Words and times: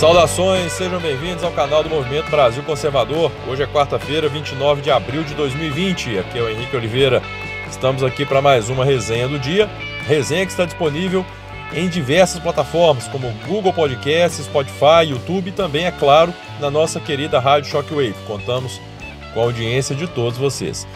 Saudações, 0.00 0.72
sejam 0.72 0.98
bem-vindos 0.98 1.44
ao 1.44 1.52
canal 1.52 1.82
do 1.82 1.90
Movimento 1.90 2.30
Brasil 2.30 2.62
Conservador. 2.62 3.30
Hoje 3.46 3.64
é 3.64 3.66
quarta-feira, 3.66 4.30
29 4.30 4.80
de 4.80 4.90
abril 4.90 5.22
de 5.22 5.34
2020. 5.34 6.20
Aqui 6.20 6.38
é 6.38 6.42
o 6.42 6.48
Henrique 6.48 6.74
Oliveira. 6.74 7.22
Estamos 7.70 8.02
aqui 8.02 8.24
para 8.24 8.40
mais 8.40 8.70
uma 8.70 8.82
resenha 8.82 9.28
do 9.28 9.38
dia. 9.38 9.68
Resenha 10.06 10.46
que 10.46 10.52
está 10.52 10.64
disponível 10.64 11.22
em 11.74 11.86
diversas 11.86 12.40
plataformas, 12.40 13.08
como 13.08 13.30
Google 13.46 13.74
Podcasts, 13.74 14.46
Spotify, 14.46 15.10
YouTube 15.10 15.50
e 15.50 15.52
também, 15.52 15.84
é 15.84 15.90
claro, 15.90 16.32
na 16.58 16.70
nossa 16.70 16.98
querida 16.98 17.38
Rádio 17.38 17.70
Shockwave. 17.70 18.14
Contamos 18.26 18.80
com 19.34 19.40
a 19.40 19.44
audiência 19.44 19.94
de 19.94 20.06
todos 20.06 20.38
vocês. 20.38 20.88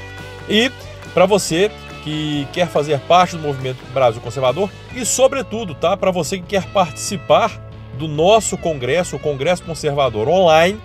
E 0.48 0.72
para 1.12 1.26
você 1.26 1.70
que 2.02 2.48
quer 2.54 2.68
fazer 2.68 2.98
parte 3.00 3.36
do 3.36 3.42
movimento 3.42 3.84
Brasil 3.92 4.22
Conservador 4.22 4.70
e, 4.94 5.04
sobretudo, 5.04 5.74
tá, 5.74 5.94
para 5.94 6.10
você 6.10 6.38
que 6.38 6.46
quer 6.46 6.64
participar 6.68 7.63
do 7.94 8.08
nosso 8.08 8.58
congresso, 8.58 9.16
o 9.16 9.18
Congresso 9.18 9.62
Conservador 9.62 10.28
Online, 10.28 10.80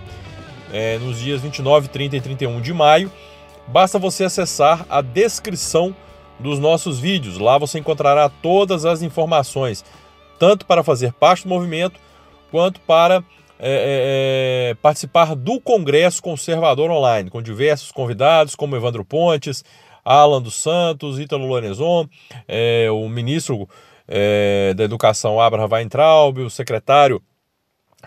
é, 0.72 0.98
nos 0.98 1.18
dias 1.18 1.40
29, 1.40 1.88
30 1.88 2.16
e 2.16 2.20
31 2.20 2.60
de 2.60 2.72
maio. 2.72 3.10
Basta 3.66 3.98
você 3.98 4.24
acessar 4.24 4.86
a 4.88 5.00
descrição 5.00 5.94
dos 6.38 6.58
nossos 6.58 6.98
vídeos. 6.98 7.38
Lá 7.38 7.58
você 7.58 7.78
encontrará 7.78 8.28
todas 8.28 8.84
as 8.84 9.02
informações, 9.02 9.84
tanto 10.38 10.64
para 10.66 10.82
fazer 10.82 11.12
parte 11.12 11.44
do 11.44 11.48
movimento, 11.48 12.00
quanto 12.50 12.80
para 12.80 13.22
é, 13.58 14.70
é, 14.70 14.74
participar 14.80 15.36
do 15.36 15.60
Congresso 15.60 16.22
Conservador 16.22 16.90
Online, 16.90 17.28
com 17.28 17.42
diversos 17.42 17.92
convidados, 17.92 18.54
como 18.54 18.74
Evandro 18.74 19.04
Pontes, 19.04 19.62
Alan 20.04 20.40
dos 20.40 20.54
Santos, 20.54 21.18
Ítalo 21.18 21.46
Lorenzon, 21.46 22.08
é, 22.48 22.90
o 22.90 23.08
ministro 23.08 23.68
é, 24.10 24.74
da 24.74 24.82
Educação 24.82 25.40
Abraham 25.40 25.68
Weintraub, 25.70 26.38
o 26.40 26.50
secretário 26.50 27.22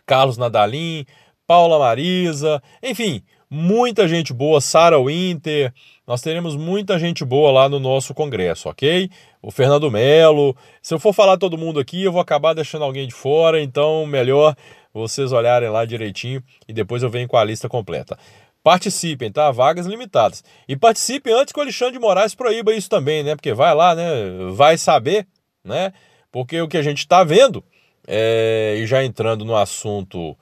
Carlos 0.05 0.37
Nadalim, 0.37 1.05
Paula 1.47 1.79
Marisa, 1.79 2.61
enfim, 2.81 3.23
muita 3.49 4.07
gente 4.07 4.33
boa, 4.33 4.59
Sara 4.59 4.99
Winter, 4.99 5.73
nós 6.05 6.21
teremos 6.21 6.57
muita 6.57 6.99
gente 6.99 7.23
boa 7.23 7.51
lá 7.51 7.69
no 7.69 7.79
nosso 7.79 8.13
congresso, 8.13 8.67
ok? 8.67 9.09
O 9.41 9.49
Fernando 9.49 9.89
Melo, 9.89 10.55
se 10.81 10.93
eu 10.93 10.99
for 10.99 11.13
falar 11.13 11.37
todo 11.37 11.57
mundo 11.57 11.79
aqui, 11.79 12.03
eu 12.03 12.11
vou 12.11 12.21
acabar 12.21 12.53
deixando 12.53 12.83
alguém 12.83 13.07
de 13.07 13.13
fora, 13.13 13.61
então 13.61 14.05
melhor 14.05 14.55
vocês 14.93 15.31
olharem 15.31 15.69
lá 15.69 15.85
direitinho 15.85 16.43
e 16.67 16.73
depois 16.73 17.01
eu 17.01 17.09
venho 17.09 17.27
com 17.27 17.37
a 17.37 17.43
lista 17.43 17.69
completa. 17.69 18.17
Participem, 18.61 19.31
tá? 19.31 19.51
Vagas 19.51 19.85
limitadas. 19.85 20.43
E 20.67 20.75
participem 20.75 21.33
antes 21.33 21.51
que 21.51 21.59
o 21.59 21.61
Alexandre 21.61 21.93
de 21.93 21.99
Moraes 21.99 22.33
proíba 22.33 22.73
isso 22.73 22.89
também, 22.89 23.21
né? 23.21 23.35
Porque 23.35 23.53
vai 23.53 23.75
lá, 23.75 23.93
né? 23.93 24.05
Vai 24.51 24.77
saber 24.77 25.27
né? 25.63 25.93
Porque 26.31 26.59
o 26.61 26.67
que 26.67 26.77
a 26.77 26.81
gente 26.81 26.99
está 26.99 27.23
vendo, 27.23 27.63
é, 28.07 28.75
e 28.79 28.85
já 28.85 29.03
entrando 29.03 29.45
no 29.45 29.55
assunto 29.55 30.37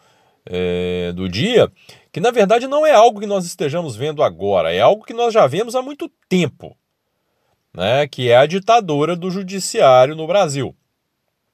é, 0.46 1.12
do 1.14 1.30
dia, 1.30 1.72
que 2.12 2.20
na 2.20 2.32
verdade 2.32 2.68
não 2.68 2.86
é 2.86 2.94
algo 2.94 3.20
que 3.20 3.28
nós 3.28 3.46
estejamos 3.46 3.96
vendo 3.96 4.24
agora, 4.24 4.74
é 4.74 4.80
algo 4.80 5.06
que 5.06 5.14
nós 5.14 5.34
já 5.34 5.46
vemos 5.48 5.76
há 5.76 5.82
muito 5.82 6.10
tempo, 6.28 6.76
né? 7.74 8.08
Que 8.08 8.30
é 8.30 8.38
a 8.38 8.46
ditadura 8.46 9.16
do 9.16 9.30
judiciário 9.30 10.16
no 10.16 10.28
Brasil. 10.28 10.76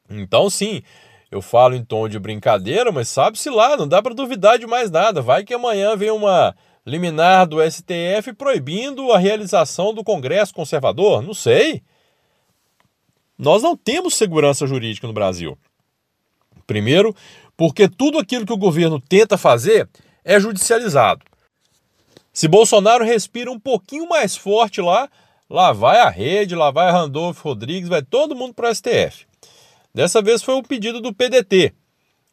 Então, 0.09 0.49
sim, 0.49 0.81
eu 1.29 1.41
falo 1.41 1.75
em 1.75 1.83
tom 1.83 2.07
de 2.07 2.17
brincadeira, 2.17 2.91
mas 2.91 3.09
sabe-se 3.09 3.49
lá, 3.49 3.75
não 3.75 3.87
dá 3.87 4.01
para 4.01 4.13
duvidar 4.13 4.57
de 4.57 4.65
mais 4.65 4.89
nada. 4.89 5.21
Vai 5.21 5.43
que 5.43 5.53
amanhã 5.53 5.95
vem 5.95 6.09
uma 6.09 6.55
liminar 6.85 7.45
do 7.45 7.57
STF 7.61 8.33
proibindo 8.37 9.11
a 9.11 9.17
realização 9.17 9.93
do 9.93 10.05
Congresso 10.05 10.53
Conservador, 10.53 11.21
não 11.21 11.33
sei. 11.33 11.83
Nós 13.37 13.61
não 13.61 13.77
temos 13.77 14.15
segurança 14.15 14.65
jurídica 14.65 15.05
no 15.05 15.13
Brasil. 15.13 15.57
Primeiro, 16.65 17.15
porque 17.55 17.87
tudo 17.87 18.17
aquilo 18.17 18.45
que 18.45 18.53
o 18.53 18.57
governo 18.57 18.99
tenta 18.99 19.37
fazer 19.37 19.87
é 20.23 20.39
judicializado. 20.39 21.23
Se 22.33 22.47
Bolsonaro 22.47 23.03
respira 23.03 23.51
um 23.51 23.59
pouquinho 23.59 24.07
mais 24.07 24.35
forte 24.35 24.81
lá, 24.81 25.09
lá 25.49 25.71
vai 25.71 25.99
a 25.99 26.09
rede, 26.09 26.55
lá 26.55 26.69
vai 26.69 26.91
Randolfo 26.91 27.49
Rodrigues, 27.49 27.89
vai 27.89 28.01
todo 28.01 28.35
mundo 28.35 28.53
para 28.53 28.69
o 28.69 28.75
STF. 28.75 29.25
Dessa 29.93 30.21
vez 30.21 30.43
foi 30.43 30.55
o 30.55 30.63
pedido 30.63 31.01
do 31.01 31.13
PDT, 31.13 31.73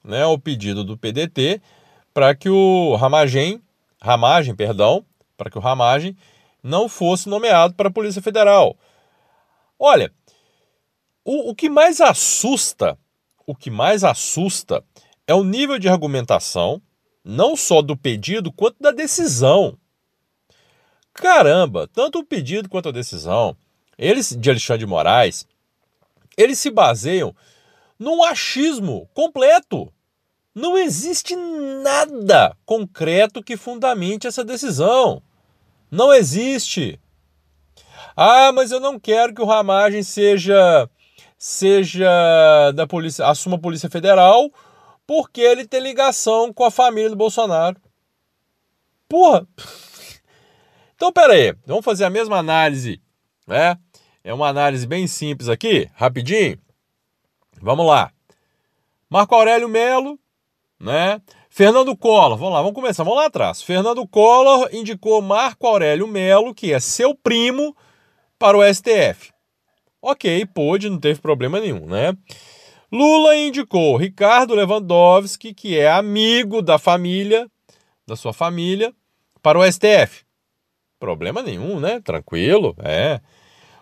né? 0.04 0.26
O 0.26 0.38
pedido 0.38 0.84
do 0.84 0.98
PDT 0.98 1.62
para 2.12 2.34
que 2.34 2.48
o 2.48 2.94
Ramagem, 2.96 3.62
Ramagem, 4.00 4.54
perdão, 4.54 5.04
para 5.36 5.50
que 5.50 5.56
o 5.56 5.60
Ramagem 5.60 6.16
não 6.62 6.88
fosse 6.88 7.28
nomeado 7.28 7.74
para 7.74 7.88
a 7.88 7.92
Polícia 7.92 8.20
Federal. 8.20 8.76
Olha, 9.78 10.12
o, 11.24 11.50
o 11.50 11.54
que 11.54 11.70
mais 11.70 12.00
assusta, 12.00 12.98
o 13.46 13.54
que 13.54 13.70
mais 13.70 14.04
assusta 14.04 14.84
é 15.26 15.34
o 15.34 15.44
nível 15.44 15.78
de 15.78 15.88
argumentação, 15.88 16.82
não 17.24 17.56
só 17.56 17.80
do 17.80 17.96
pedido, 17.96 18.52
quanto 18.52 18.76
da 18.80 18.90
decisão. 18.90 19.78
Caramba, 21.14 21.88
tanto 21.92 22.18
o 22.18 22.24
pedido 22.24 22.68
quanto 22.68 22.90
a 22.90 22.92
decisão, 22.92 23.56
eles 23.96 24.36
de 24.36 24.50
Alexandre 24.50 24.80
de 24.80 24.86
Moraes, 24.86 25.46
eles 26.36 26.58
se 26.58 26.70
baseiam 26.70 27.34
num 27.98 28.22
achismo 28.22 29.08
completo. 29.14 29.90
Não 30.54 30.76
existe 30.76 31.34
nada 31.34 32.56
concreto 32.66 33.42
que 33.42 33.56
fundamente 33.56 34.26
essa 34.26 34.44
decisão. 34.44 35.22
Não 35.90 36.12
existe. 36.12 37.00
Ah, 38.16 38.52
mas 38.52 38.70
eu 38.70 38.78
não 38.78 38.98
quero 38.98 39.34
que 39.34 39.42
o 39.42 39.46
Ramagem 39.46 40.02
seja 40.02 40.88
seja 41.36 42.72
da 42.74 42.86
polícia, 42.86 43.26
assuma 43.26 43.56
a 43.56 43.60
Polícia 43.60 43.90
Federal, 43.90 44.50
porque 45.06 45.40
ele 45.40 45.66
tem 45.66 45.80
ligação 45.80 46.52
com 46.52 46.64
a 46.64 46.70
família 46.70 47.10
do 47.10 47.16
Bolsonaro. 47.16 47.76
Porra! 49.08 49.46
Então, 50.94 51.12
pera 51.12 51.34
aí, 51.34 51.54
vamos 51.66 51.84
fazer 51.84 52.04
a 52.04 52.10
mesma 52.10 52.38
análise, 52.38 53.00
né? 53.46 53.76
É 54.22 54.32
uma 54.32 54.48
análise 54.48 54.86
bem 54.86 55.06
simples 55.06 55.48
aqui, 55.48 55.90
rapidinho. 55.94 56.58
Vamos 57.60 57.86
lá. 57.86 58.10
Marco 59.10 59.34
Aurélio 59.34 59.68
Melo, 59.68 60.18
né? 60.80 61.20
Fernando 61.50 61.96
Collor, 61.96 62.38
vamos 62.38 62.54
lá, 62.54 62.62
vamos 62.62 62.74
começar, 62.74 63.04
vamos 63.04 63.18
lá 63.18 63.26
atrás. 63.26 63.62
Fernando 63.62 64.06
Collor 64.08 64.68
indicou 64.72 65.20
Marco 65.20 65.66
Aurélio 65.66 66.06
Melo, 66.06 66.54
que 66.54 66.72
é 66.72 66.80
seu 66.80 67.14
primo, 67.14 67.76
para 68.38 68.56
o 68.56 68.74
STF. 68.74 69.33
Ok, 70.06 70.44
pôde, 70.52 70.90
não 70.90 70.98
teve 70.98 71.18
problema 71.18 71.58
nenhum, 71.58 71.86
né? 71.86 72.14
Lula 72.92 73.34
indicou 73.38 73.96
Ricardo 73.96 74.54
Lewandowski, 74.54 75.54
que 75.54 75.78
é 75.78 75.90
amigo 75.90 76.60
da 76.60 76.78
família, 76.78 77.50
da 78.06 78.14
sua 78.14 78.34
família, 78.34 78.92
para 79.42 79.58
o 79.58 79.64
STF. 79.64 80.26
Problema 81.00 81.42
nenhum, 81.42 81.80
né? 81.80 82.00
Tranquilo, 82.00 82.76
é. 82.80 83.18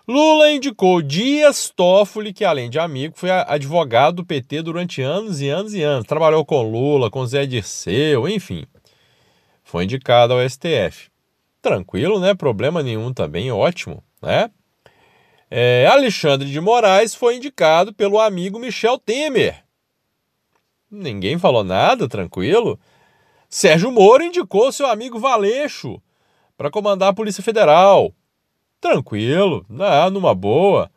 Lula 0.06 0.52
indicou 0.52 1.02
Dias 1.02 1.72
Toffoli, 1.74 2.32
que 2.32 2.44
além 2.44 2.70
de 2.70 2.78
amigo, 2.78 3.14
foi 3.16 3.30
advogado 3.30 4.14
do 4.14 4.24
PT 4.24 4.62
durante 4.62 5.02
anos 5.02 5.40
e 5.40 5.48
anos 5.48 5.74
e 5.74 5.82
anos. 5.82 6.06
Trabalhou 6.06 6.44
com 6.44 6.62
Lula, 6.62 7.10
com 7.10 7.26
Zé 7.26 7.46
Dirceu, 7.46 8.28
enfim. 8.28 8.64
Foi 9.64 9.82
indicado 9.82 10.34
ao 10.34 10.48
STF. 10.48 11.10
Tranquilo, 11.60 12.20
né? 12.20 12.32
Problema 12.32 12.80
nenhum 12.80 13.12
também, 13.12 13.50
ótimo, 13.50 14.04
né? 14.22 14.48
É, 15.54 15.86
Alexandre 15.86 16.50
de 16.50 16.58
Moraes 16.62 17.14
foi 17.14 17.36
indicado 17.36 17.92
pelo 17.92 18.18
amigo 18.18 18.58
Michel 18.58 18.98
Temer. 18.98 19.62
Ninguém 20.90 21.38
falou 21.38 21.62
nada, 21.62 22.08
tranquilo. 22.08 22.80
Sérgio 23.50 23.92
Moro 23.92 24.22
indicou 24.22 24.72
seu 24.72 24.86
amigo 24.86 25.18
Valeixo 25.18 26.00
para 26.56 26.70
comandar 26.70 27.10
a 27.10 27.12
Polícia 27.12 27.42
Federal. 27.42 28.14
Tranquilo, 28.80 29.62
ah, 29.78 30.08
numa 30.08 30.34
boa. 30.34 30.90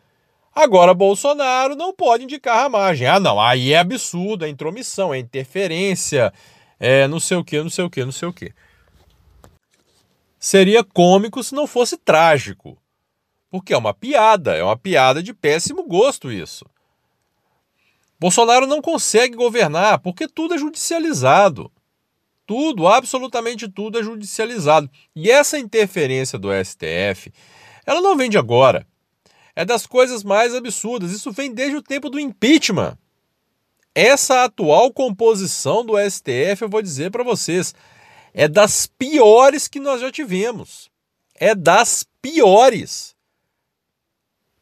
Agora 0.55 0.93
Bolsonaro 0.93 1.75
não 1.75 1.93
pode 1.93 2.23
indicar 2.23 2.55
Ramagem. 2.55 3.07
Ah, 3.07 3.19
não, 3.19 3.41
aí 3.41 3.73
é 3.73 3.79
absurdo, 3.79 4.45
é 4.45 4.47
intromissão, 4.47 5.13
é 5.13 5.19
interferência, 5.19 6.31
é 6.79 7.09
não 7.09 7.19
sei 7.19 7.35
o 7.35 7.43
que, 7.43 7.61
não 7.61 7.69
sei 7.69 7.83
o 7.83 7.89
que, 7.89 8.05
não 8.05 8.11
sei 8.13 8.29
o 8.29 8.33
que. 8.33 8.53
Seria 10.39 10.81
cômico 10.81 11.43
se 11.43 11.53
não 11.53 11.67
fosse 11.67 11.97
trágico. 11.97 12.77
Porque 13.55 13.73
é 13.73 13.77
uma 13.77 13.93
piada, 13.93 14.53
é 14.53 14.61
uma 14.61 14.75
piada 14.75 15.23
de 15.23 15.33
péssimo 15.33 15.87
gosto 15.87 16.29
isso. 16.29 16.65
Bolsonaro 18.19 18.67
não 18.67 18.81
consegue 18.81 19.33
governar 19.33 19.99
porque 19.99 20.27
tudo 20.27 20.55
é 20.55 20.57
judicializado. 20.57 21.71
Tudo, 22.45 22.85
absolutamente 22.85 23.69
tudo 23.69 23.97
é 23.97 24.03
judicializado. 24.03 24.91
E 25.15 25.31
essa 25.31 25.57
interferência 25.57 26.37
do 26.37 26.49
STF, 26.51 27.31
ela 27.85 28.01
não 28.01 28.17
vem 28.17 28.29
de 28.29 28.37
agora. 28.37 28.85
É 29.55 29.63
das 29.63 29.87
coisas 29.87 30.21
mais 30.21 30.53
absurdas. 30.53 31.13
Isso 31.13 31.31
vem 31.31 31.53
desde 31.53 31.77
o 31.77 31.81
tempo 31.81 32.09
do 32.09 32.19
impeachment. 32.19 32.97
Essa 33.95 34.43
atual 34.43 34.91
composição 34.91 35.85
do 35.85 35.93
STF, 35.97 36.63
eu 36.63 36.69
vou 36.69 36.81
dizer 36.81 37.09
para 37.09 37.23
vocês, 37.23 37.73
é 38.33 38.49
das 38.49 38.85
piores 38.85 39.69
que 39.69 39.79
nós 39.79 40.01
já 40.01 40.11
tivemos. 40.11 40.91
É 41.33 41.55
das 41.55 42.05
piores. 42.21 43.14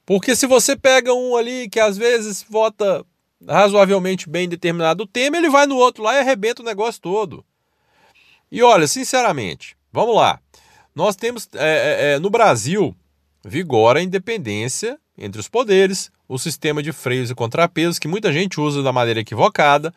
Porque 0.05 0.35
se 0.35 0.45
você 0.45 0.75
pega 0.75 1.13
um 1.13 1.35
ali 1.35 1.69
que 1.69 1.79
às 1.79 1.97
vezes 1.97 2.45
vota 2.49 3.05
razoavelmente 3.47 4.29
bem 4.29 4.47
determinado 4.47 5.05
tema, 5.05 5.37
ele 5.37 5.49
vai 5.49 5.65
no 5.65 5.75
outro 5.75 6.03
lá 6.03 6.15
e 6.15 6.19
arrebenta 6.19 6.61
o 6.61 6.65
negócio 6.65 7.01
todo. 7.01 7.45
E 8.51 8.61
olha, 8.61 8.87
sinceramente, 8.87 9.75
vamos 9.91 10.15
lá. 10.15 10.39
Nós 10.95 11.15
temos 11.15 11.49
é, 11.55 12.11
é, 12.11 12.13
é 12.13 12.19
no 12.19 12.29
Brasil 12.29 12.95
vigora 13.43 13.99
a 13.99 14.03
independência 14.03 14.99
entre 15.17 15.39
os 15.39 15.47
poderes, 15.47 16.11
o 16.27 16.37
sistema 16.37 16.81
de 16.81 16.91
freios 16.91 17.29
e 17.29 17.35
contrapesos, 17.35 17.99
que 17.99 18.07
muita 18.07 18.31
gente 18.31 18.59
usa 18.59 18.81
da 18.81 18.91
maneira 18.91 19.19
equivocada. 19.19 19.93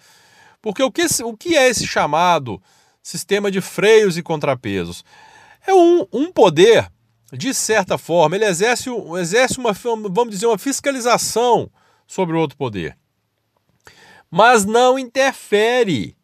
Porque 0.60 0.82
o 0.82 0.90
que, 0.90 1.06
o 1.22 1.36
que 1.36 1.56
é 1.56 1.68
esse 1.68 1.86
chamado 1.86 2.60
sistema 3.02 3.50
de 3.50 3.60
freios 3.60 4.16
e 4.18 4.22
contrapesos? 4.22 5.04
É 5.66 5.74
um, 5.74 6.06
um 6.12 6.32
poder, 6.32 6.90
de 7.32 7.52
certa 7.52 7.98
forma, 7.98 8.36
ele 8.36 8.44
exerce, 8.44 8.88
exerce 9.18 9.58
uma, 9.58 9.72
vamos 9.72 10.30
dizer, 10.30 10.46
uma 10.46 10.58
fiscalização 10.58 11.70
sobre 12.06 12.36
o 12.36 12.38
outro 12.38 12.56
poder. 12.56 12.96
Mas 14.30 14.64
não 14.64 14.98
interfere 14.98 16.16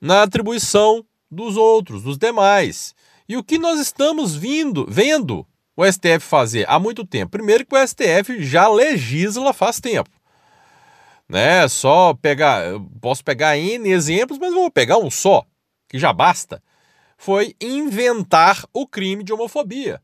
na 0.00 0.22
atribuição 0.22 1.04
dos 1.30 1.56
outros, 1.56 2.02
dos 2.02 2.16
demais. 2.16 2.94
E 3.28 3.36
o 3.36 3.44
que 3.44 3.58
nós 3.58 3.78
estamos 3.78 4.34
vindo, 4.34 4.86
vendo 4.88 5.46
o 5.76 5.84
STF 5.84 6.20
fazer 6.20 6.64
há 6.68 6.78
muito 6.78 7.06
tempo? 7.06 7.32
Primeiro 7.32 7.66
que 7.66 7.74
o 7.74 7.86
STF 7.86 8.42
já 8.42 8.68
legisla 8.68 9.52
faz 9.52 9.80
tempo. 9.80 10.10
Né? 11.28 11.68
Só 11.68 12.14
pegar, 12.14 12.64
posso 13.00 13.22
pegar 13.22 13.56
N 13.56 13.88
exemplos, 13.88 14.38
mas 14.38 14.52
vou 14.52 14.70
pegar 14.70 14.98
um 14.98 15.10
só, 15.10 15.44
que 15.88 15.98
já 15.98 16.12
basta. 16.12 16.62
Foi 17.22 17.54
inventar 17.60 18.64
o 18.72 18.86
crime 18.86 19.22
de 19.22 19.30
homofobia. 19.30 20.00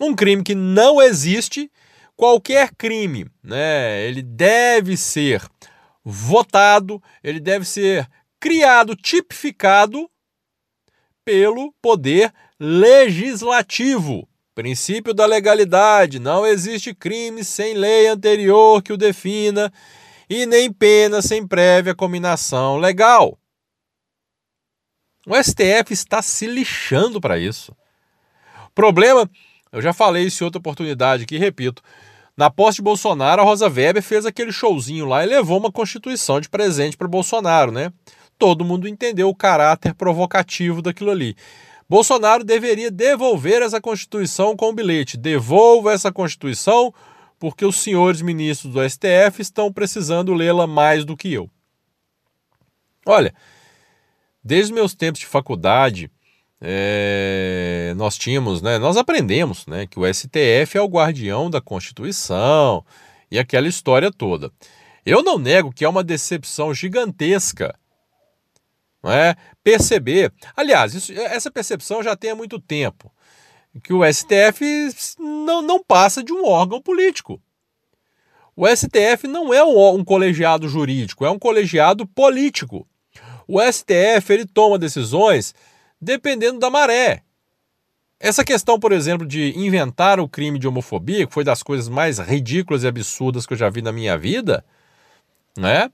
Um 0.00 0.16
crime 0.16 0.42
que 0.42 0.52
não 0.52 1.00
existe, 1.00 1.70
qualquer 2.16 2.74
crime, 2.74 3.30
né? 3.40 4.04
Ele 4.04 4.20
deve 4.20 4.96
ser 4.96 5.48
votado, 6.04 7.00
ele 7.22 7.38
deve 7.38 7.64
ser 7.64 8.10
criado, 8.40 8.96
tipificado 8.96 10.10
pelo 11.24 11.72
poder 11.80 12.34
legislativo. 12.58 14.28
Princípio 14.52 15.14
da 15.14 15.26
legalidade: 15.26 16.18
não 16.18 16.44
existe 16.44 16.92
crime 16.92 17.44
sem 17.44 17.74
lei 17.74 18.08
anterior 18.08 18.82
que 18.82 18.92
o 18.92 18.96
defina 18.96 19.72
e 20.28 20.46
nem 20.46 20.72
pena 20.72 21.22
sem 21.22 21.46
prévia 21.46 21.94
combinação 21.94 22.76
legal. 22.76 23.39
O 25.30 25.40
STF 25.40 25.92
está 25.92 26.20
se 26.20 26.44
lixando 26.44 27.20
para 27.20 27.38
isso. 27.38 27.72
Problema, 28.74 29.30
eu 29.70 29.80
já 29.80 29.92
falei 29.92 30.24
isso 30.24 30.42
em 30.42 30.46
outra 30.46 30.58
oportunidade 30.58 31.22
aqui, 31.22 31.38
repito. 31.38 31.80
Na 32.36 32.50
posse 32.50 32.78
de 32.78 32.82
Bolsonaro, 32.82 33.40
a 33.40 33.44
Rosa 33.44 33.68
Weber 33.68 34.02
fez 34.02 34.26
aquele 34.26 34.50
showzinho 34.50 35.06
lá 35.06 35.22
e 35.22 35.28
levou 35.28 35.56
uma 35.56 35.70
constituição 35.70 36.40
de 36.40 36.48
presente 36.48 36.96
para 36.96 37.06
Bolsonaro, 37.06 37.70
né? 37.70 37.92
Todo 38.40 38.64
mundo 38.64 38.88
entendeu 38.88 39.28
o 39.28 39.34
caráter 39.34 39.94
provocativo 39.94 40.82
daquilo 40.82 41.12
ali. 41.12 41.36
Bolsonaro 41.88 42.42
deveria 42.42 42.90
devolver 42.90 43.62
essa 43.62 43.80
Constituição 43.80 44.56
com 44.56 44.70
o 44.70 44.72
bilhete. 44.72 45.16
Devolva 45.16 45.92
essa 45.92 46.10
Constituição 46.10 46.92
porque 47.38 47.64
os 47.64 47.76
senhores 47.76 48.20
ministros 48.20 48.72
do 48.72 48.80
STF 48.82 49.40
estão 49.40 49.72
precisando 49.72 50.34
lê-la 50.34 50.66
mais 50.66 51.04
do 51.04 51.16
que 51.16 51.32
eu. 51.32 51.48
Olha, 53.06 53.32
desde 54.42 54.72
meus 54.72 54.94
tempos 54.94 55.20
de 55.20 55.26
faculdade, 55.26 56.10
é, 56.60 57.94
nós 57.96 58.16
tínhamos, 58.18 58.60
né, 58.60 58.78
nós 58.78 58.96
aprendemos 58.96 59.66
né, 59.66 59.86
que 59.86 59.98
o 59.98 60.14
STF 60.14 60.76
é 60.76 60.80
o 60.80 60.88
guardião 60.88 61.50
da 61.50 61.60
Constituição 61.60 62.84
e 63.30 63.38
aquela 63.38 63.68
história 63.68 64.10
toda. 64.10 64.50
Eu 65.04 65.22
não 65.22 65.38
nego 65.38 65.72
que 65.72 65.84
é 65.84 65.88
uma 65.88 66.04
decepção 66.04 66.74
gigantesca 66.74 67.74
não 69.02 69.10
é? 69.10 69.34
perceber. 69.62 70.32
Aliás, 70.56 70.94
isso, 70.94 71.12
essa 71.12 71.50
percepção 71.50 72.02
já 72.02 72.14
tem 72.14 72.30
há 72.30 72.34
muito 72.34 72.60
tempo, 72.60 73.12
que 73.82 73.92
o 73.92 74.02
STF 74.04 74.64
não, 75.18 75.62
não 75.62 75.82
passa 75.82 76.22
de 76.22 76.32
um 76.32 76.44
órgão 76.44 76.80
político. 76.80 77.40
O 78.54 78.66
STF 78.66 79.26
não 79.26 79.54
é 79.54 79.64
um, 79.64 79.94
um 79.94 80.04
colegiado 80.04 80.68
jurídico, 80.68 81.24
é 81.24 81.30
um 81.30 81.38
colegiado 81.38 82.06
político. 82.06 82.86
O 83.50 83.60
STF 83.60 84.32
ele 84.32 84.46
toma 84.46 84.78
decisões 84.78 85.54
dependendo 86.00 86.58
da 86.58 86.70
maré. 86.70 87.22
Essa 88.18 88.44
questão, 88.44 88.78
por 88.78 88.92
exemplo, 88.92 89.26
de 89.26 89.58
inventar 89.58 90.20
o 90.20 90.28
crime 90.28 90.58
de 90.58 90.68
homofobia, 90.68 91.26
que 91.26 91.32
foi 91.32 91.42
das 91.42 91.62
coisas 91.62 91.88
mais 91.88 92.18
ridículas 92.18 92.82
e 92.82 92.86
absurdas 92.86 93.46
que 93.46 93.54
eu 93.54 93.58
já 93.58 93.70
vi 93.70 93.82
na 93.82 93.92
minha 93.92 94.16
vida, 94.16 94.64
né? 95.56 95.90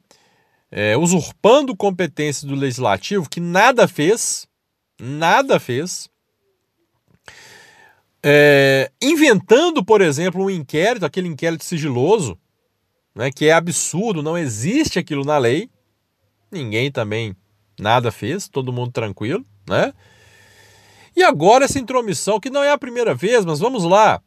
é, 0.70 0.96
usurpando 0.96 1.76
competências 1.76 2.44
do 2.44 2.54
legislativo 2.54 3.28
que 3.28 3.40
nada 3.40 3.86
fez, 3.86 4.46
nada 5.00 5.60
fez, 5.60 6.08
é, 8.22 8.90
inventando, 9.00 9.84
por 9.84 10.00
exemplo, 10.00 10.44
um 10.44 10.50
inquérito, 10.50 11.06
aquele 11.06 11.28
inquérito 11.28 11.64
sigiloso, 11.64 12.38
né, 13.14 13.30
que 13.30 13.46
é 13.46 13.52
absurdo, 13.52 14.22
não 14.22 14.36
existe 14.36 14.98
aquilo 14.98 15.24
na 15.24 15.38
lei, 15.38 15.70
ninguém 16.50 16.90
também 16.90 17.34
nada 17.78 18.11
fez, 18.11 18.49
todo 18.49 18.73
mundo 18.73 18.93
tranquilo, 18.93 19.44
né? 19.69 19.93
E 21.14 21.23
agora 21.23 21.64
essa 21.64 21.78
intromissão, 21.78 22.38
que 22.38 22.50
não 22.50 22.62
é 22.62 22.70
a 22.70 22.78
primeira 22.78 23.14
vez, 23.14 23.44
mas 23.44 23.58
vamos 23.58 23.84
lá, 23.84 24.20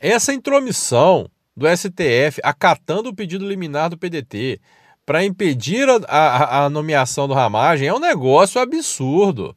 essa 0.00 0.32
intromissão 0.32 1.30
do 1.56 1.66
STF 1.68 2.40
acatando 2.42 3.10
o 3.10 3.14
pedido 3.14 3.46
liminar 3.46 3.90
do 3.90 3.98
PDT, 3.98 4.60
para 5.04 5.24
impedir 5.24 5.88
a, 5.88 5.96
a, 6.08 6.64
a, 6.64 6.70
nomeação 6.70 7.26
do 7.26 7.34
Ramagem 7.34 7.88
é 7.88 7.94
um 7.94 7.98
negócio 7.98 8.60
absurdo. 8.60 9.54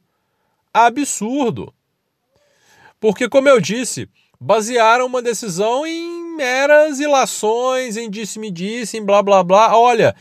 Absurdo. 0.74 1.72
Porque, 3.00 3.28
como 3.28 3.48
eu 3.48 3.60
disse, 3.60 4.08
basearam 4.40 5.06
uma 5.06 5.22
decisão 5.22 5.86
em 5.86 6.36
meras 6.36 6.98
ilações, 6.98 7.96
em 7.96 8.10
disse-me-disse, 8.10 8.98
em 8.98 9.04
blá 9.04 9.22
blá 9.22 9.42
blá. 9.42 9.76
Olha, 9.78 10.14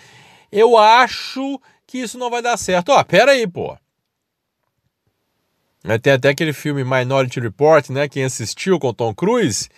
eu 0.52 0.78
acho 0.78 1.60
que 1.88 2.00
isso 2.00 2.18
não 2.18 2.30
vai 2.30 2.42
dar 2.42 2.58
certo. 2.58 2.90
Ó, 2.90 3.04
pera 3.04 3.32
aí, 3.32 3.48
pô. 3.48 3.78
Tem 6.02 6.14
até 6.14 6.30
aquele 6.30 6.54
filme 6.54 6.84
Minority 6.84 7.40
Report, 7.40 7.90
né? 7.90 8.10
Quem 8.10 8.24
assistiu 8.24 8.80
com 8.80 8.92
Tom 8.94 9.14
Cruise, 9.14 9.70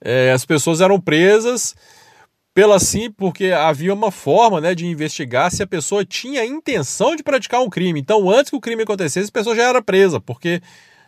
é, 0.00 0.30
as 0.30 0.44
pessoas 0.44 0.80
eram 0.80 1.00
presas 1.00 1.74
pela 2.54 2.78
sim, 2.78 3.10
porque 3.10 3.46
havia 3.46 3.94
uma 3.94 4.10
forma 4.10 4.60
né, 4.60 4.74
de 4.74 4.86
investigar 4.86 5.50
se 5.50 5.62
a 5.62 5.66
pessoa 5.66 6.04
tinha 6.04 6.44
intenção 6.44 7.16
de 7.16 7.22
praticar 7.22 7.60
um 7.62 7.70
crime. 7.70 7.98
Então, 7.98 8.30
antes 8.30 8.50
que 8.50 8.56
o 8.56 8.60
crime 8.60 8.82
acontecesse, 8.82 9.30
a 9.30 9.32
pessoa 9.32 9.56
já 9.56 9.68
era 9.68 9.82
presa, 9.82 10.20
porque 10.20 10.60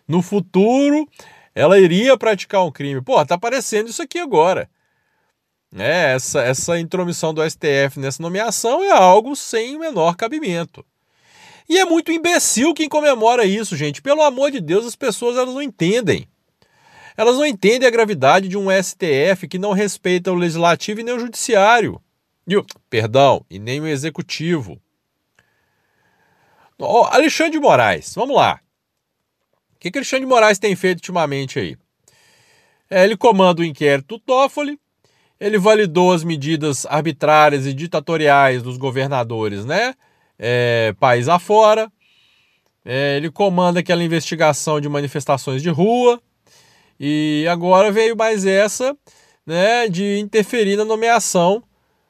no 0.08 0.22
futuro 0.22 1.06
ela 1.54 1.78
iria 1.78 2.16
praticar 2.16 2.64
um 2.64 2.72
crime. 2.72 3.00
Pô, 3.00 3.24
tá 3.24 3.34
aparecendo 3.34 3.88
isso 3.88 4.02
aqui 4.02 4.18
agora. 4.18 4.68
É, 5.76 6.14
essa, 6.14 6.40
essa 6.40 6.78
intromissão 6.78 7.34
do 7.34 7.42
STF 7.48 7.98
nessa 7.98 8.22
nomeação 8.22 8.82
é 8.82 8.90
algo 8.90 9.34
sem 9.34 9.74
o 9.74 9.80
menor 9.80 10.14
cabimento. 10.14 10.84
E 11.68 11.78
é 11.78 11.84
muito 11.84 12.12
imbecil 12.12 12.72
quem 12.74 12.88
comemora 12.88 13.44
isso, 13.44 13.76
gente. 13.76 14.00
Pelo 14.00 14.22
amor 14.22 14.50
de 14.50 14.60
Deus, 14.60 14.86
as 14.86 14.94
pessoas 14.94 15.36
elas 15.36 15.52
não 15.52 15.62
entendem. 15.62 16.28
Elas 17.16 17.36
não 17.36 17.46
entendem 17.46 17.88
a 17.88 17.90
gravidade 17.90 18.48
de 18.48 18.56
um 18.56 18.68
STF 18.70 19.48
que 19.48 19.58
não 19.58 19.72
respeita 19.72 20.30
o 20.30 20.36
legislativo 20.36 21.00
e 21.00 21.02
nem 21.02 21.14
o 21.14 21.20
judiciário. 21.20 22.00
E 22.46 22.56
o, 22.56 22.64
perdão, 22.88 23.44
e 23.48 23.58
nem 23.58 23.80
o 23.80 23.86
executivo. 23.86 24.80
Oh, 26.78 27.04
Alexandre 27.04 27.52
de 27.52 27.60
Moraes, 27.60 28.14
vamos 28.14 28.36
lá. 28.36 28.60
O 29.74 29.78
que, 29.78 29.90
que 29.90 29.98
Alexandre 29.98 30.26
de 30.26 30.30
Moraes 30.30 30.58
tem 30.58 30.76
feito 30.76 30.98
ultimamente 30.98 31.58
aí? 31.58 31.76
É, 32.90 33.04
ele 33.04 33.16
comanda 33.16 33.62
o 33.62 33.64
inquérito 33.64 34.16
do 34.16 34.20
Toffoli, 34.20 34.78
ele 35.44 35.58
validou 35.58 36.10
as 36.10 36.24
medidas 36.24 36.86
arbitrárias 36.86 37.66
e 37.66 37.74
ditatoriais 37.74 38.62
dos 38.62 38.78
governadores, 38.78 39.66
né? 39.66 39.94
É, 40.38 40.94
país 40.98 41.28
afora. 41.28 41.92
É, 42.82 43.18
ele 43.18 43.30
comanda 43.30 43.80
aquela 43.80 44.02
investigação 44.02 44.80
de 44.80 44.88
manifestações 44.88 45.62
de 45.62 45.68
rua. 45.68 46.18
E 46.98 47.46
agora 47.50 47.92
veio 47.92 48.16
mais 48.16 48.46
essa, 48.46 48.96
né, 49.44 49.86
de 49.86 50.18
interferir 50.18 50.76
na 50.76 50.84
nomeação, 50.84 51.62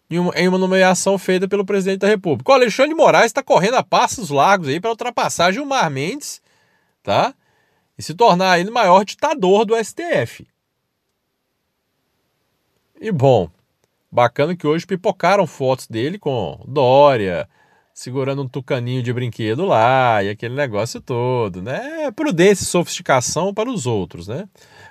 em 0.08 0.18
uma, 0.20 0.32
em 0.36 0.46
uma 0.46 0.58
nomeação 0.58 1.18
feita 1.18 1.48
pelo 1.48 1.64
presidente 1.64 2.00
da 2.00 2.08
República. 2.08 2.52
O 2.52 2.54
Alexandre 2.54 2.94
Moraes 2.94 3.26
está 3.26 3.42
correndo 3.42 3.74
a 3.74 3.82
passos 3.82 4.30
largos 4.30 4.68
aí 4.68 4.78
para 4.78 4.90
ultrapassar 4.90 5.50
Gilmar 5.50 5.90
Mendes, 5.90 6.40
tá? 7.02 7.34
E 7.98 8.02
se 8.02 8.14
tornar 8.14 8.52
aí 8.52 8.64
o 8.64 8.72
maior 8.72 9.04
ditador 9.04 9.64
do 9.64 9.74
STF. 9.82 10.46
E 13.04 13.12
bom, 13.12 13.50
bacana 14.10 14.56
que 14.56 14.66
hoje 14.66 14.86
pipocaram 14.86 15.46
fotos 15.46 15.86
dele 15.86 16.18
com 16.18 16.58
Dória, 16.66 17.46
segurando 17.92 18.40
um 18.40 18.48
tucaninho 18.48 19.02
de 19.02 19.12
brinquedo 19.12 19.66
lá 19.66 20.24
e 20.24 20.30
aquele 20.30 20.54
negócio 20.54 21.02
todo, 21.02 21.60
né? 21.60 22.10
Prudência 22.12 22.64
e 22.64 22.66
sofisticação 22.66 23.52
para 23.52 23.68
os 23.68 23.84
outros, 23.84 24.26
né? 24.26 24.48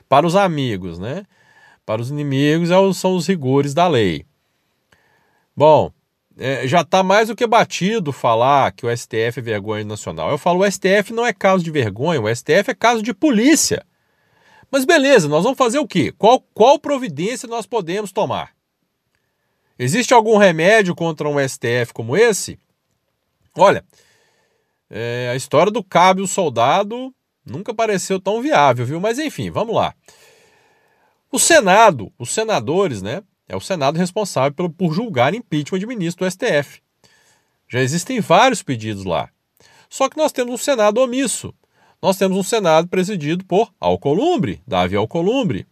Para 0.08 0.28
os 0.28 0.36
amigos, 0.36 1.00
né? 1.00 1.26
Para 1.88 2.04
os 2.04 2.12
inimigos 2.12 2.70
é 2.70 2.94
são 2.94 3.16
os 3.16 3.26
rigores 3.26 3.74
da 3.74 3.88
lei. 3.88 4.28
Bom, 5.58 5.92
é, 6.38 6.68
já 6.68 6.82
está 6.82 7.02
mais 7.02 7.30
do 7.30 7.36
que 7.36 7.48
batido 7.48 8.14
falar 8.14 8.74
que 8.74 8.86
o 8.86 8.96
STF 8.96 9.40
é 9.40 9.42
vergonha 9.42 9.84
nacional. 9.84 10.30
Eu 10.30 10.38
falo, 10.38 10.60
o 10.60 10.72
STF 10.72 11.12
não 11.12 11.26
é 11.26 11.34
caso 11.34 11.64
de 11.64 11.72
vergonha, 11.72 12.22
o 12.22 12.36
STF 12.36 12.70
é 12.70 12.76
caso 12.76 13.02
de 13.02 13.12
polícia. 13.12 13.84
Mas 14.74 14.86
beleza, 14.86 15.28
nós 15.28 15.44
vamos 15.44 15.56
fazer 15.56 15.78
o 15.78 15.88
quê? 15.88 16.12
Qual, 16.18 16.42
qual 16.52 16.80
providência 16.80 17.48
nós 17.48 17.68
podemos 17.68 18.12
tomar? 18.12 18.56
Existe 19.78 20.16
algum 20.16 20.36
remédio 20.36 20.96
contra 20.96 21.30
um 21.30 21.38
STF 21.48 21.94
como 21.94 22.18
esse? 22.18 22.58
Olha, 23.56 23.86
é, 24.90 25.30
a 25.32 25.36
história 25.36 25.72
do 25.72 25.84
cabo 25.84 26.22
e 26.22 26.24
o 26.24 26.28
soldado 26.28 27.14
nunca 27.46 27.72
pareceu 27.72 28.20
tão 28.20 28.42
viável, 28.42 28.84
viu? 28.84 29.00
Mas 29.00 29.20
enfim, 29.20 29.52
vamos 29.52 29.76
lá. 29.76 29.94
O 31.32 31.38
Senado, 31.38 32.12
os 32.18 32.32
senadores, 32.32 33.04
né? 33.04 33.22
É 33.48 33.56
o 33.56 33.62
Senado 33.62 34.00
responsável 34.00 34.54
por, 34.54 34.72
por 34.72 34.92
julgar 34.92 35.36
impeachment 35.36 35.78
de 35.78 35.86
ministro 35.86 36.26
do 36.26 36.32
STF. 36.32 36.82
Já 37.70 37.80
existem 37.80 38.20
vários 38.20 38.64
pedidos 38.64 39.06
lá. 39.06 39.30
Só 39.88 40.10
que 40.10 40.18
nós 40.18 40.32
temos 40.32 40.52
um 40.52 40.58
Senado 40.58 40.98
omisso. 40.98 41.54
Nós 42.04 42.18
temos 42.18 42.38
um 42.38 42.44
Senado 42.44 42.90
presidido 42.90 43.46
por 43.46 43.74
Alcolumbre, 43.80 44.62
Davi 44.68 44.98
Alcolumbre. 44.98 45.66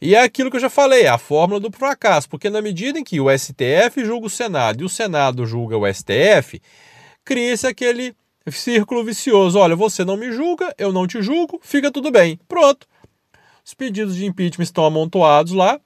E 0.00 0.16
é 0.16 0.20
aquilo 0.20 0.50
que 0.50 0.56
eu 0.56 0.60
já 0.60 0.68
falei, 0.68 1.04
é 1.04 1.08
a 1.08 1.18
fórmula 1.18 1.60
do 1.60 1.70
fracasso, 1.70 2.28
porque 2.28 2.50
na 2.50 2.60
medida 2.60 2.98
em 2.98 3.04
que 3.04 3.20
o 3.20 3.30
STF 3.30 4.04
julga 4.04 4.26
o 4.26 4.30
Senado 4.30 4.82
e 4.82 4.84
o 4.84 4.88
Senado 4.88 5.46
julga 5.46 5.78
o 5.78 5.86
STF, 5.86 6.60
cria-se 7.24 7.68
aquele 7.68 8.12
círculo 8.50 9.04
vicioso. 9.04 9.56
Olha, 9.56 9.76
você 9.76 10.04
não 10.04 10.16
me 10.16 10.32
julga, 10.32 10.74
eu 10.76 10.92
não 10.92 11.06
te 11.06 11.22
julgo, 11.22 11.60
fica 11.62 11.92
tudo 11.92 12.10
bem. 12.10 12.40
Pronto. 12.48 12.88
Os 13.64 13.72
pedidos 13.72 14.16
de 14.16 14.26
impeachment 14.26 14.64
estão 14.64 14.84
amontoados 14.84 15.52
lá 15.52 15.80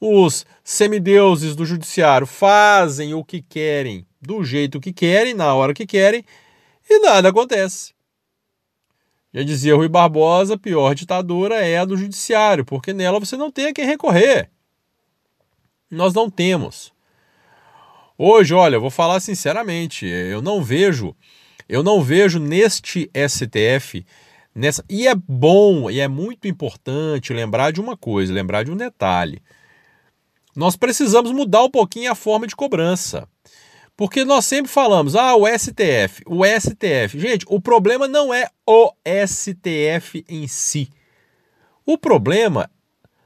os 0.00 0.46
semideuses 0.62 1.56
do 1.56 1.66
judiciário 1.66 2.26
fazem 2.26 3.14
o 3.14 3.24
que 3.24 3.42
querem, 3.42 4.06
do 4.22 4.44
jeito 4.44 4.80
que 4.80 4.92
querem, 4.92 5.34
na 5.34 5.52
hora 5.54 5.74
que 5.74 5.84
querem, 5.84 6.24
e 6.88 7.00
nada 7.00 7.28
acontece. 7.30 7.97
Já 9.38 9.44
dizia 9.44 9.76
Rui 9.76 9.88
Barbosa, 9.88 10.54
a 10.54 10.58
pior 10.58 10.96
ditadura 10.96 11.64
é 11.64 11.78
a 11.78 11.84
do 11.84 11.96
judiciário, 11.96 12.64
porque 12.64 12.92
nela 12.92 13.20
você 13.20 13.36
não 13.36 13.52
tem 13.52 13.66
a 13.66 13.72
quem 13.72 13.86
recorrer. 13.86 14.50
Nós 15.88 16.12
não 16.12 16.28
temos. 16.28 16.92
Hoje, 18.18 18.52
olha, 18.52 18.80
vou 18.80 18.90
falar 18.90 19.20
sinceramente, 19.20 20.04
eu 20.04 20.42
não 20.42 20.60
vejo, 20.60 21.14
eu 21.68 21.84
não 21.84 22.02
vejo 22.02 22.40
neste 22.40 23.08
STF 23.14 24.04
nessa 24.52 24.84
e 24.90 25.06
é 25.06 25.14
bom 25.14 25.88
e 25.88 26.00
é 26.00 26.08
muito 26.08 26.48
importante 26.48 27.32
lembrar 27.32 27.70
de 27.70 27.80
uma 27.80 27.96
coisa, 27.96 28.32
lembrar 28.32 28.64
de 28.64 28.72
um 28.72 28.76
detalhe 28.76 29.40
nós 30.58 30.74
precisamos 30.74 31.30
mudar 31.30 31.62
um 31.62 31.70
pouquinho 31.70 32.10
a 32.10 32.16
forma 32.16 32.44
de 32.44 32.56
cobrança. 32.56 33.28
Porque 33.98 34.24
nós 34.24 34.46
sempre 34.46 34.70
falamos, 34.70 35.16
ah, 35.16 35.34
o 35.34 35.44
STF, 35.44 36.22
o 36.24 36.44
STF. 36.44 37.18
Gente, 37.18 37.44
o 37.48 37.60
problema 37.60 38.06
não 38.06 38.32
é 38.32 38.48
o 38.64 38.92
STF 39.26 40.24
em 40.28 40.46
si. 40.46 40.88
O 41.84 41.98
problema 41.98 42.70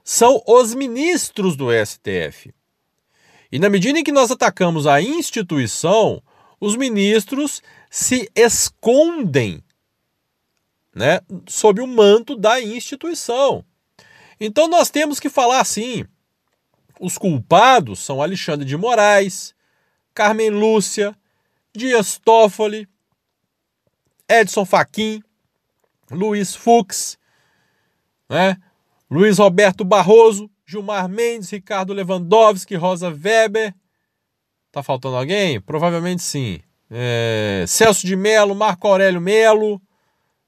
são 0.03 0.43
os 0.47 0.75
ministros 0.75 1.57
do 1.57 1.67
STF. 1.71 2.55
E 3.53 3.59
na 3.59 3.69
medida 3.69 3.99
em 3.99 4.03
que 4.03 4.11
nós 4.11 4.31
atacamos 4.31 4.87
a 4.87 5.03
instituição, 5.03 6.23
os 6.59 6.75
ministros 6.75 7.63
se 7.91 8.31
escondem 8.35 9.63
né, 10.95 11.21
sob 11.47 11.83
o 11.83 11.87
manto 11.87 12.35
da 12.35 12.63
instituição. 12.63 13.63
Então 14.41 14.69
nós 14.69 14.89
temos 14.89 15.21
que 15.21 15.29
falar 15.29 15.61
assim: 15.61 16.07
os 16.99 17.19
culpados 17.19 17.99
são 17.99 18.23
Alexandre 18.23 18.67
de 18.67 18.79
Moraes, 18.79 19.55
Carmen 20.15 20.51
Lúcia, 20.51 21.17
Dias 21.75 22.19
Toffoli, 22.19 22.89
Edson 24.29 24.65
Fachin, 24.65 25.23
Luiz 26.11 26.55
Fux, 26.55 27.19
né? 28.29 28.57
Luiz 29.11 29.39
Roberto 29.39 29.85
Barroso, 29.85 30.51
Gilmar 30.67 31.09
Mendes, 31.09 31.51
Ricardo 31.51 31.93
Lewandowski, 31.93 32.75
Rosa 32.77 33.11
Weber. 33.11 33.75
Tá 34.71 34.83
faltando 34.83 35.17
alguém? 35.17 35.61
Provavelmente 35.61 36.23
sim. 36.23 36.61
É... 36.91 37.65
Celso 37.69 38.07
de 38.07 38.17
Melo, 38.17 38.55
Marco 38.55 38.89
Aurélio 38.89 39.21
Melo. 39.21 39.81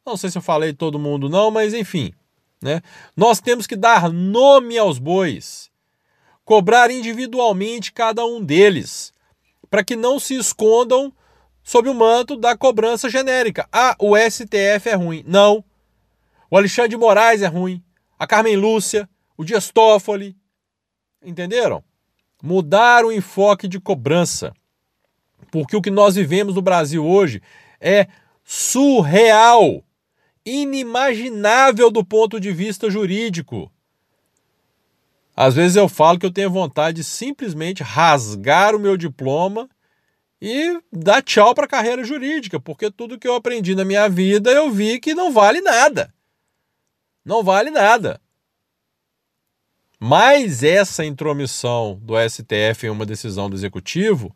Não 0.05 0.17
sei 0.17 0.31
se 0.31 0.39
eu 0.39 0.43
falei 0.43 0.73
todo 0.73 0.99
mundo 0.99 1.29
não, 1.29 1.51
mas 1.51 1.75
enfim. 1.75 2.13
Né? 2.63 2.81
Nós 3.15 3.41
temos 3.41 3.67
que 3.67 3.77
dar 3.77 4.11
nome 4.11 4.79
aos 4.79 4.99
bois 4.99 5.71
cobrar 6.45 6.91
individualmente 6.91 7.93
cada 7.93 8.25
um 8.25 8.45
deles, 8.45 9.14
para 9.71 9.85
que 9.85 9.97
não 9.97 10.19
se 10.19 10.35
escondam 10.35 11.13
sob 11.63 11.89
o 11.89 11.95
manto 11.95 12.37
da 12.37 12.57
cobrança 12.57 13.09
genérica. 13.09 13.67
Ah, 13.73 13.97
o 13.99 14.17
STF 14.17 14.89
é 14.89 14.95
ruim. 14.95 15.25
Não. 15.27 15.65
O 16.51 16.57
Alexandre 16.57 16.91
de 16.91 16.97
Moraes 16.97 17.43
é 17.43 17.47
ruim. 17.47 17.83
A 18.19 18.27
Carmen 18.27 18.57
Lúcia, 18.57 19.09
o 19.37 19.45
Dias 19.45 19.71
Toffoli. 19.71 20.37
Entenderam? 21.25 21.83
Mudar 22.43 23.05
o 23.05 23.13
enfoque 23.13 23.67
de 23.67 23.81
cobrança. 23.81 24.53
Porque 25.51 25.77
o 25.77 25.81
que 25.81 25.91
nós 25.91 26.15
vivemos 26.15 26.55
no 26.55 26.63
Brasil 26.63 27.05
hoje 27.05 27.43
é 27.81 28.07
surreal, 28.45 29.83
inimaginável 30.45 31.91
do 31.91 32.05
ponto 32.05 32.39
de 32.39 32.53
vista 32.53 32.91
jurídico. 32.91 33.73
Às 35.37 35.55
vezes 35.55 35.77
eu 35.77 35.89
falo 35.89 36.19
que 36.19 36.27
eu 36.27 36.33
tenho 36.33 36.51
vontade 36.51 36.99
de 36.99 37.05
simplesmente 37.05 37.83
rasgar 37.83 38.75
o 38.75 38.79
meu 38.79 38.97
diploma 38.97 39.69
e 40.41 40.79
dar 40.93 41.23
tchau 41.23 41.55
para 41.55 41.65
a 41.65 41.69
carreira 41.69 42.05
jurídica, 42.05 42.61
porque 42.61 42.91
tudo 42.91 43.19
que 43.19 43.27
eu 43.27 43.35
aprendi 43.35 43.75
na 43.75 43.85
minha 43.85 44.09
vida 44.09 44.51
eu 44.51 44.71
vi 44.71 45.01
que 45.01 45.15
não 45.15 45.33
vale 45.33 45.61
nada. 45.61 46.13
Não 47.25 47.43
vale 47.43 47.71
nada. 47.71 48.21
Mas 49.99 50.63
essa 50.63 51.05
intromissão 51.05 51.99
do 52.03 52.15
STF 52.29 52.87
em 52.87 52.91
uma 52.91 53.07
decisão 53.07 53.49
do 53.49 53.57
executivo, 53.57 54.35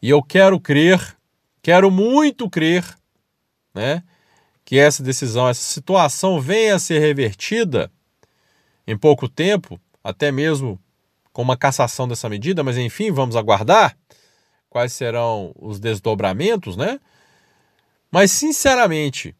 e 0.00 0.08
eu 0.08 0.22
quero 0.22 0.58
crer, 0.58 1.16
quero 1.60 1.90
muito 1.90 2.48
crer, 2.48 2.82
né, 3.74 4.02
que 4.64 4.78
essa 4.78 5.02
decisão, 5.02 5.48
essa 5.48 5.62
situação 5.62 6.40
venha 6.40 6.76
a 6.76 6.78
ser 6.78 6.98
revertida 6.98 7.92
em 8.86 8.96
pouco 8.96 9.28
tempo, 9.28 9.78
até 10.06 10.30
mesmo 10.30 10.80
com 11.32 11.42
uma 11.42 11.56
cassação 11.56 12.06
dessa 12.06 12.28
medida, 12.28 12.62
mas 12.62 12.78
enfim, 12.78 13.10
vamos 13.10 13.34
aguardar 13.34 13.96
quais 14.70 14.92
serão 14.92 15.52
os 15.58 15.80
desdobramentos, 15.80 16.76
né? 16.76 17.00
Mas 18.10 18.30
sinceramente, 18.30 19.34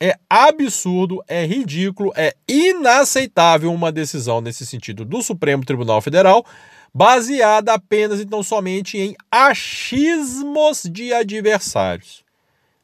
é 0.00 0.16
absurdo, 0.30 1.22
é 1.26 1.44
ridículo, 1.44 2.12
é 2.14 2.34
inaceitável 2.48 3.72
uma 3.72 3.90
decisão 3.90 4.40
nesse 4.40 4.64
sentido 4.64 5.04
do 5.04 5.20
Supremo 5.20 5.64
Tribunal 5.64 6.00
Federal, 6.00 6.46
baseada 6.94 7.74
apenas 7.74 8.20
então 8.20 8.42
somente 8.42 8.98
em 8.98 9.16
achismos 9.30 10.84
de 10.84 11.12
adversários. 11.12 12.24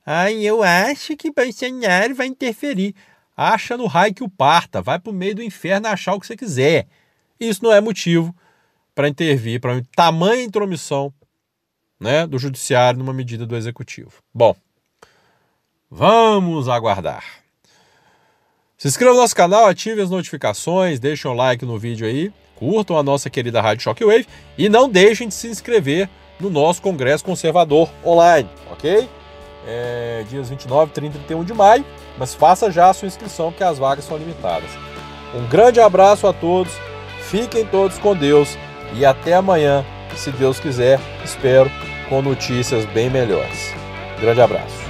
Ai, 0.05 0.43
eu 0.43 0.63
acho 0.63 1.17
que 1.17 1.33
Bolsonaro 1.33 2.15
vai 2.15 2.27
interferir. 2.27 2.95
Acha 3.37 3.77
no 3.77 3.87
raio 3.87 4.15
que 4.15 4.25
o 4.25 4.29
parta, 4.29 4.83
vai 4.83 4.99
para 4.99 5.11
o 5.11 5.15
meio 5.15 5.37
do 5.37 5.43
inferno 5.43 5.87
achar 5.87 6.15
o 6.15 6.21
que 6.21 6.27
você 6.27 6.37
quiser. 6.37 6.87
Isso 7.41 7.65
não 7.65 7.73
é 7.73 7.81
motivo 7.81 8.37
para 8.95 9.09
intervir, 9.09 9.61
para 9.61 9.81
tamanha 9.97 10.43
intromissão 10.43 11.13
né, 11.99 12.27
do 12.27 12.39
judiciário 12.39 12.99
numa 12.99 13.15
medida 13.15 13.47
do 13.47 13.57
executivo. 13.57 14.13
Bom, 14.33 14.55
vamos 15.91 16.69
aguardar. 16.69 17.25
Se 18.77 18.89
inscreva 18.89 19.15
no 19.15 19.21
nosso 19.21 19.35
canal, 19.35 19.67
ative 19.67 20.03
as 20.03 20.11
notificações, 20.11 21.01
deixem 21.01 21.31
um 21.31 21.35
like 21.35 21.65
no 21.65 21.79
vídeo 21.79 22.07
aí, 22.07 22.33
curtam 22.57 22.99
a 22.99 23.03
nossa 23.03 23.31
querida 23.31 23.61
Rádio 23.61 23.85
Shockwave 23.85 24.27
e 24.57 24.69
não 24.69 24.89
deixem 24.89 25.29
de 25.29 25.35
se 25.35 25.49
inscrever 25.49 26.09
no 26.39 26.51
nosso 26.51 26.81
Congresso 26.83 27.25
Conservador 27.25 27.91
online, 28.05 28.49
ok? 28.71 29.09
É, 29.67 30.25
dias 30.29 30.49
29, 30.49 30.93
30 30.93 31.17
e 31.17 31.21
31 31.21 31.45
de 31.45 31.53
maio, 31.53 31.85
mas 32.19 32.35
faça 32.35 32.71
já 32.71 32.89
a 32.89 32.95
sua 32.95 33.09
inscrição 33.09 33.51
porque 33.51 33.65
as 33.65 33.79
vagas 33.79 34.05
são 34.05 34.17
limitadas. 34.17 34.71
Um 35.35 35.47
grande 35.47 35.81
abraço 35.81 36.27
a 36.27 36.33
todos 36.33 36.73
Fiquem 37.31 37.65
todos 37.65 37.97
com 37.97 38.17
Deus 38.17 38.59
e 38.93 39.07
até 39.07 39.35
amanhã, 39.35 39.85
se 40.17 40.33
Deus 40.33 40.59
quiser, 40.59 40.99
espero, 41.25 41.71
com 42.09 42.21
notícias 42.21 42.85
bem 42.87 43.09
melhores. 43.09 43.73
Grande 44.21 44.41
abraço. 44.41 44.90